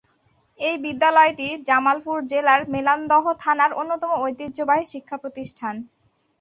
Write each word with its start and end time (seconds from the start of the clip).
এই 0.59 0.75
বিদ্যালয়টি 0.83 1.47
জামালপুর 1.67 2.17
জেলার 2.31 2.61
মেলান্দহ 2.73 3.23
থানার 3.39 3.71
অন্যতম 3.73 4.11
ঐতিহ্যবাহী 4.21 4.85
শিক্ষা 4.93 5.17
প্রতিষ্ঠান। 5.17 5.75